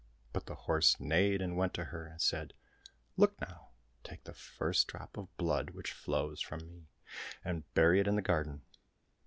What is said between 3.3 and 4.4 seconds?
now! take the